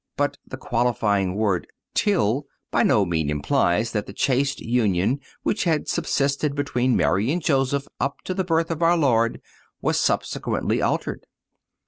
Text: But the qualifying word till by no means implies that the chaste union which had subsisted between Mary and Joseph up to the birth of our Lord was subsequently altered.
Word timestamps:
But 0.17 0.37
the 0.47 0.57
qualifying 0.57 1.35
word 1.35 1.67
till 1.93 2.47
by 2.71 2.81
no 2.81 3.05
means 3.05 3.29
implies 3.29 3.91
that 3.91 4.07
the 4.07 4.13
chaste 4.13 4.59
union 4.59 5.19
which 5.43 5.65
had 5.65 5.87
subsisted 5.87 6.55
between 6.55 6.97
Mary 6.97 7.31
and 7.31 7.39
Joseph 7.39 7.87
up 7.99 8.21
to 8.23 8.33
the 8.33 8.43
birth 8.43 8.71
of 8.71 8.81
our 8.81 8.97
Lord 8.97 9.43
was 9.79 9.99
subsequently 9.99 10.81
altered. 10.81 11.27